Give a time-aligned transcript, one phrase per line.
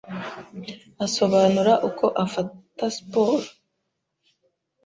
[1.05, 3.45] Asobanura uko afata siporo